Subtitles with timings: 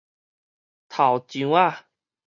[0.89, 1.83] 頭上仔